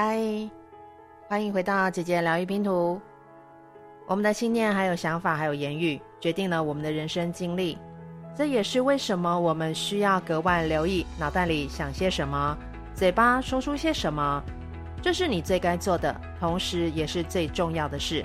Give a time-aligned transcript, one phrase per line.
[0.00, 0.16] 嗨，
[1.26, 3.00] 欢迎回到姐姐疗愈拼图。
[4.06, 7.76] 我们的信念、还有想法、还有言语，决定了我们的人生经历。
[8.32, 12.56] 这也是为什么我们需要格外留意脑袋里想些什么，
[12.94, 14.40] 嘴巴说出些什么。
[15.02, 18.24] 这是你最该做的，同时也是最重要的事。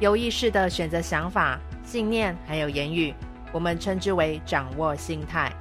[0.00, 3.14] 有意识的选择想法、信念还有言语，
[3.52, 5.52] 我们称之为掌握心态。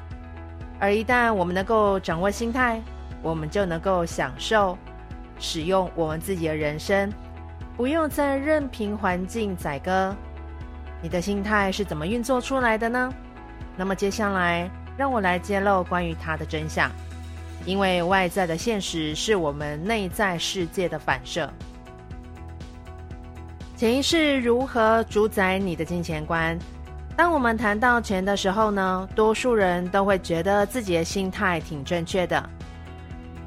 [0.79, 2.81] 而一旦我们能够掌握心态，
[3.21, 4.75] 我们就能够享受
[5.41, 7.11] 使用我们自己的人生，
[7.75, 10.15] 不用再任凭环境宰割。
[11.01, 13.11] 你的心态是怎么运作出来的呢？
[13.75, 16.89] 那么接下来，让我来揭露关于它的真相。
[17.65, 21.47] 因为外在的现实是我们内在世界的反射。
[23.75, 26.57] 潜意识如何主宰你的金钱观？
[27.15, 32.49] 当我们谈到钱的时候呢，多数人都会觉得自己的心态挺正确的。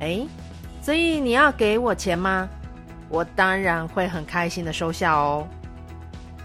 [0.00, 0.26] 诶，
[0.84, 2.46] 所以你要给我钱吗？
[3.08, 5.48] 我当然会很开心的收下哦。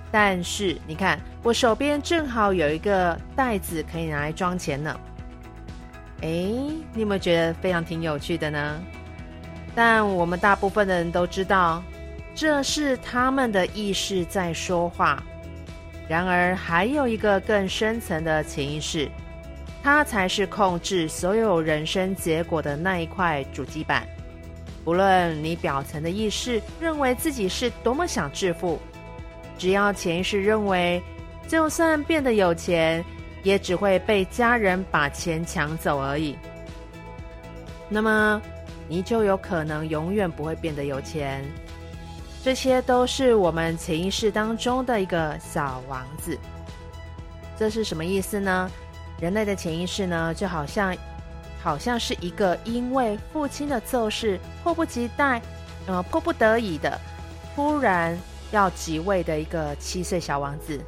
[0.10, 4.98] 但是你看，我手边正好有一个袋子可以拿来装钱呢。
[6.22, 6.54] 诶，
[6.94, 8.82] 你有没有觉得非常挺有趣的呢？
[9.76, 11.84] 但我们大部分的人都知道。
[12.34, 15.22] 这是他们的意识在说话，
[16.08, 19.10] 然而还有一个更深层的潜意识，
[19.84, 24.08] 它才是控制所有人生结果的那一块主机板。
[24.84, 28.80] 不论你表层的意识认为自己是多么想致富，
[29.58, 31.02] 只要潜意识认为，
[31.48, 33.04] 就算变得有钱，
[33.44, 36.36] 也只会被家人把钱抢走而已，
[37.88, 38.42] 那么
[38.88, 41.44] 你就有可能永远不会变得有钱。
[42.42, 46.38] 这些都是我们潜意识当中的一个小王子。
[47.58, 48.72] 这是什么意思呢？
[49.20, 50.96] 人类的潜意识呢，就好像，
[51.62, 55.42] 好像是一个因为父亲的奏事，迫不及待，
[55.88, 57.00] 呃，迫不得已的，
[57.56, 58.18] 突然
[58.52, 60.80] 要即位的一个七岁小王子。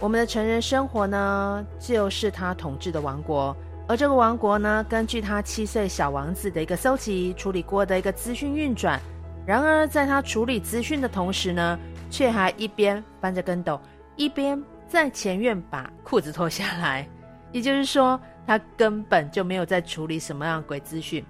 [0.00, 3.56] 我们的成人生活呢，就是他统治的王国。
[3.88, 9.00] 而这个王国呢，根据他七岁小王子的一个搜集处理过的一个资讯运转。
[9.46, 11.78] 然而，在他处理资讯的同时呢，
[12.10, 13.80] 却还一边翻着跟斗，
[14.14, 17.08] 一边在前院把裤子脱下来。
[17.50, 21.22] 也就是说，他根本就没有在处理什么样的鬼资讯。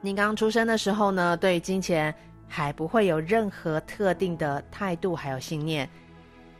[0.00, 2.14] 你刚出生的时候呢，对于金钱
[2.46, 5.90] 还不会有任何特定的态度，还有信念。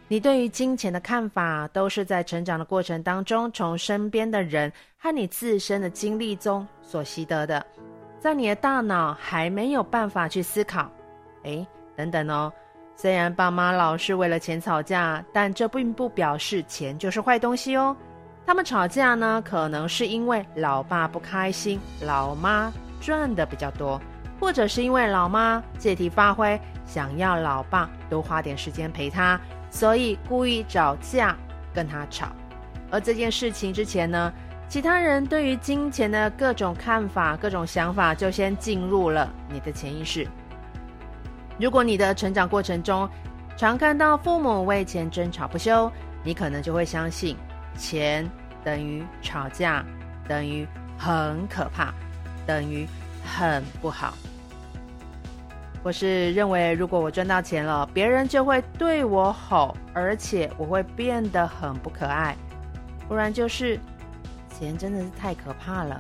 [0.09, 7.65] 你对于金钱的看法，都是在成长的过程当中，从身边的人和你自身的经历中所习得的。
[8.19, 10.91] 在你的大脑还没有办法去思考，
[11.45, 11.65] 诶，
[11.95, 12.53] 等等哦。
[12.97, 17.97] 虽然爸妈老是为了钱吵架，但这并不表示钱就是坏东西哦。
[18.51, 24.03] 他们吵架呢，可能是因为老爸不开心，老妈赚的比较多，
[24.41, 29.41] 或者是因为老妈借题发挥，想要老爸多花点时间陪他，
[29.71, 31.37] 所以故意找架
[31.73, 32.27] 跟他吵。
[32.91, 34.33] 而这件事情之前呢，
[34.69, 40.27] 其他人对于金钱的各种看法、各种想法，就先进入了你的潜意识。
[41.57, 43.09] 如果你的成长过程中
[43.57, 45.89] 常看到父母为钱争吵不休，
[46.25, 47.37] 你可能就会相信
[47.79, 48.29] 钱
[48.65, 49.85] 等于吵架，
[50.29, 50.67] 等于
[50.99, 51.93] 很可怕，
[52.47, 52.87] 等于
[53.25, 54.15] 很不好。
[55.83, 62.37] 我是认为如果我赚到钱了，别人就会对我吼，而且我会变得很不可爱。
[63.09, 63.79] 不然就是。
[64.59, 65.99] 钱真的是太可怕了，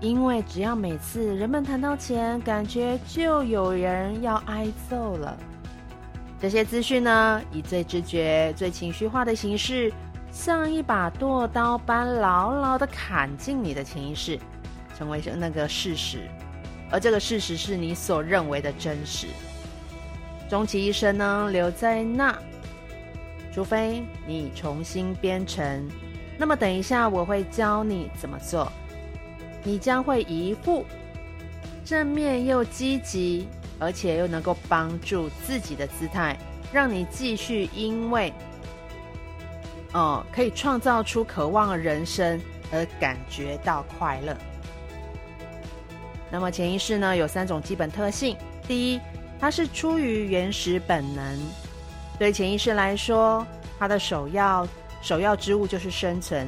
[0.00, 5.36] 因为只要每次人们谈到钱，感觉就有人要挨揍了。
[6.40, 9.92] 这些资讯呢，以最直觉、最情绪化的形式，
[10.32, 14.38] 像一把剁刀般牢牢地砍进你的潜意识，
[14.96, 16.28] 成为那个事实。
[16.90, 19.28] 而这个事实是你所认为的真实。
[20.48, 22.36] 终其一生呢，留在那，
[23.52, 25.88] 除非你重新编程。
[26.36, 28.70] 那么等一下，我会教你怎么做。
[29.62, 30.84] 你将会一副
[31.84, 33.46] 正面又积极，
[33.78, 36.36] 而且又能够帮助自己的姿态，
[36.72, 38.32] 让你继续因为，
[39.92, 42.40] 哦，可以创造出渴望人生
[42.72, 44.36] 而感觉到快乐。
[46.30, 48.36] 那么潜意识呢，有三种基本特性：
[48.68, 49.00] 第一，
[49.40, 51.38] 它是出于原始本能，
[52.18, 53.46] 对潜意识来说，
[53.78, 54.66] 它的首要。
[55.02, 56.46] 首要之物就是生存。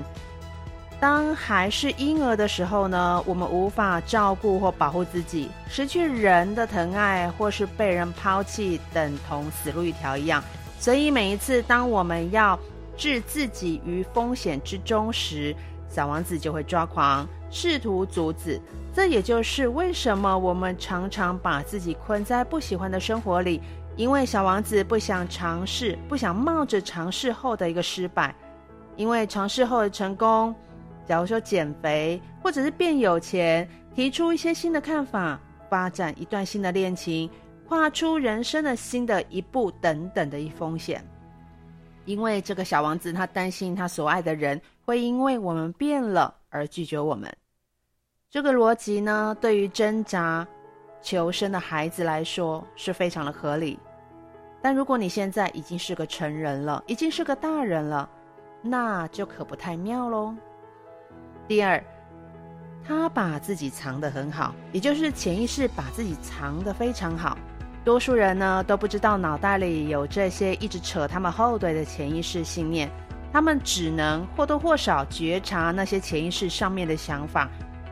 [1.01, 10.45] 当还是婴儿的时候呢，我们无法照顾或保护自己，失去人的疼爱，或是被人抛弃，等同死路一条一样。
[10.79, 12.61] 所以每一次当我们要
[13.03, 15.53] 置自己于风险之中时，
[15.89, 18.61] 小王子就会抓狂，试图阻止。
[18.95, 23.61] 这也就是为什么我们常常把自己困在不喜欢的生活里，
[23.97, 28.33] 因为小王子不想尝试，不想冒着尝试后的一个失败，
[28.95, 30.55] 因为尝试后的成功，
[31.05, 37.29] 假如说减肥，或者是变有钱，提出一些新的看法，发展一段新的恋情，
[37.67, 41.05] 跨出人生的新的一步等等的一风险。
[42.05, 47.33] 因为这个小王子，他担心他所爱的人会因为我们变了而拒绝我们。
[48.31, 50.47] 这个逻辑呢，对于挣扎
[51.01, 53.79] 求生的孩子来说是非常的合理。
[54.61, 58.09] 但如果你现在已经是个成人了，已经是个大人了，
[58.63, 60.35] 那就可不太妙喽。
[61.49, 61.83] 第二，
[62.87, 67.37] 他把自己藏得很好，也就是潜意识把自己藏得非常好。
[67.85, 72.89] 多数人呢都不知道脑袋里有这些一直扯他们后腿的潜意识信念，
[73.33, 77.49] 他们只能或多或少觉察那些潜意识上面的想法，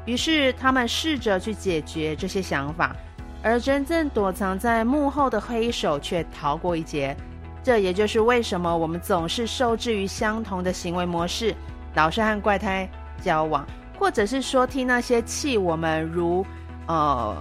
[0.07, 2.95] 于是他们试着去解决这些想法，
[3.43, 7.17] 而真正躲藏在幕后的黑手却逃过一劫。
[7.63, 11.53] 这也就是为什么我们总是受制于相同的行为模式，
[11.95, 12.89] 老是和怪胎
[13.21, 13.67] 交往，
[13.99, 16.47] 或者是说听那些气我们如，
[16.87, 17.37] 呃。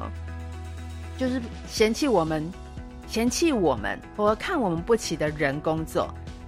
[1.20, 2.50] 就是嫌弃我们，
[3.06, 6.08] 嫌弃我们，或看我们不起的人工作，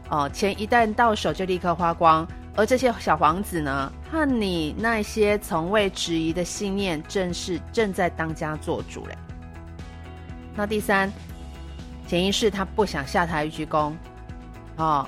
[0.10, 2.26] 哦，钱一旦到手就立刻花光，
[2.56, 9.18] 而这些小王子呢，和你那些从未质疑的信念，正是正在当家做主嘞。
[10.56, 11.12] 那第三，
[12.08, 13.92] 潜意识他不想下台鞠躬，
[14.78, 15.06] 哦，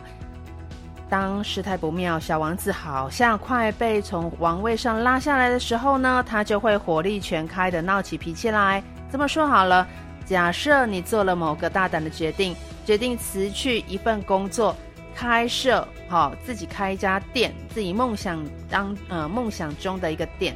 [1.07, 8.83] 当事态不妙，小王子好像快被从王位上拉下来的时候呢，他就会火力全开的闹起脾气来。
[9.13, 9.87] 这么说好了，
[10.25, 14.75] 假设你做了某个大胆的决定，决定辞去一份工作，
[15.13, 20.55] 开设好、自己开一家店，自己梦想当呃梦想中的一个店，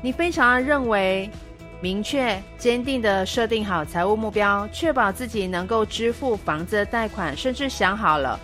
[0.00, 1.28] 你非常认为
[1.82, 8.40] 明确坚定的设定好财务目标，确保自己能够支付房子的贷款，甚至想好了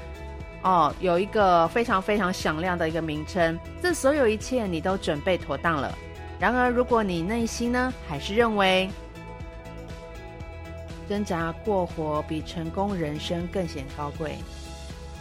[0.61, 5.91] 哦有一个非常非常响亮的一个名称，这所有一切你都准备妥当了。
[6.39, 8.91] 然而，如果你内心呢还是认为，
[11.13, 14.39] 挣扎过活比成功人生更显高贵。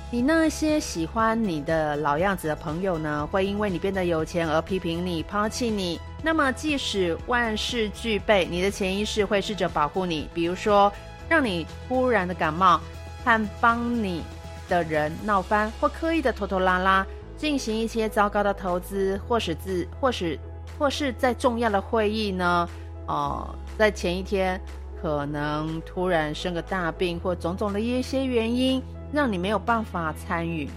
[0.09, 5.99] 你那些喜欢你的老样子的朋友呢，会因为你变得有钱而批评你、抛弃你。
[6.23, 10.89] 那么，即使万事俱备，你的潜意识会试着保护你，比如说
[11.27, 12.79] 让你突然的感冒，
[13.25, 14.23] 和帮你
[14.69, 17.05] 的人闹翻，或刻意的拖拖拉拉，
[17.35, 20.39] 进行一些糟糕的投资，或是自，或是，
[20.79, 22.69] 或是在重要的会议呢，
[23.07, 24.57] 哦、在前一天。
[25.01, 28.81] 可能突然生个大病，或种种的一些原因，
[29.11, 30.69] 让你没有办法参与。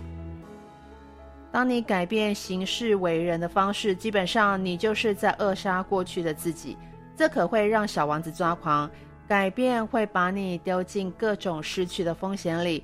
[1.52, 6.76] 当你改变行事为人的方式，基本上你就是在扼杀过去的自己。
[7.16, 8.90] 这可会让小王子抓狂。
[9.26, 12.82] 改变会把你丢进各种失去的风险里，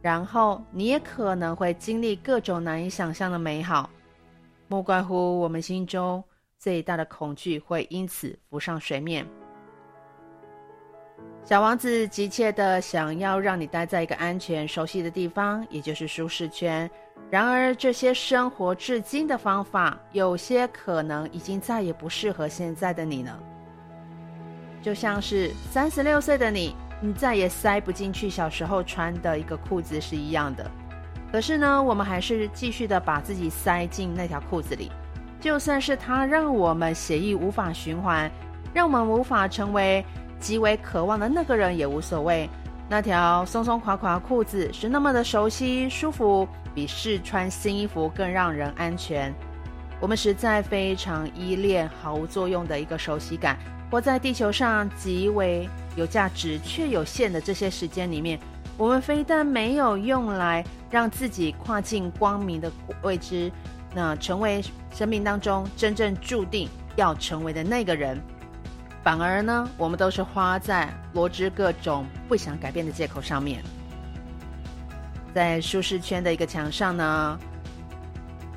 [0.00, 3.90] 然后你也可能会经历各种难以想象的美好。
[4.68, 6.22] 莫怪乎我们心中
[6.58, 9.26] 最大的恐惧会因此浮上水面。
[11.44, 16.88] 小王子急切地想要让你待在一个安全、熟悉的地方，也就是舒适圈。
[17.30, 23.36] 然而，这些生活至今的方法，有些可能已经再也不适合现在的你了。
[24.80, 30.70] 就像是三十六岁的你，你再也塞不进去小时候穿的一个裤子是一样的。
[31.32, 34.92] 可是呢，我们还是继续的把自己塞进那条裤子里，
[35.40, 38.30] 就算是它让我们血液无法循环，
[38.72, 40.04] 让我们无法成为。
[40.42, 42.50] 极为渴望的那个人也无所谓，
[42.88, 49.32] 那条松松垮垮的裤子是那么的熟悉舒服，比试穿新衣服更让人安全。
[50.00, 53.56] 我们实在非常依恋毫无作用的一个熟悉感。
[53.88, 58.38] 活在地球上极为有价值却有限的这些时间里面，
[58.76, 62.72] 我们非但没有用来让自己跨进光明的
[63.02, 63.52] 未知，
[63.94, 64.60] 那成为
[64.92, 68.20] 生命当中真正注定要成为的那个人。
[69.02, 73.62] 反而呢，我们都是花在罗织各种不想改变的借口上面。
[75.34, 77.38] 在舒适圈的一个墙上呢，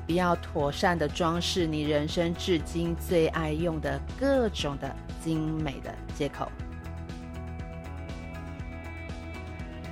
[0.06, 6.48] 比较妥善的装饰你人生至今最爱用的各种的精美的借口。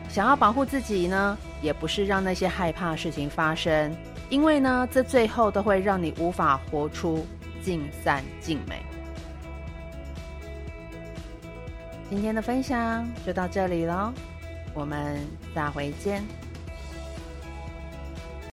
[0.08, 3.92] 想要保护自己呢，也不是让那些害怕事情发生，
[4.30, 7.26] 因为呢，这最后都会让你无法活出
[7.60, 8.80] 尽善尽美。
[12.14, 14.12] 今天的分享就到这里喽，
[14.72, 15.18] 我们
[15.52, 16.22] 下回见。